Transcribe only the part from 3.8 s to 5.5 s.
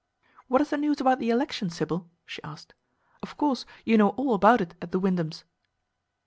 you know all about it at the Wyndhams'."